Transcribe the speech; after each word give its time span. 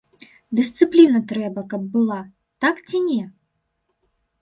Дысцыпліна 0.59 1.21
трэба, 1.33 1.65
каб 1.75 1.87
была, 1.99 2.19
так 2.67 2.75
ці 2.89 3.07
не? 3.09 3.23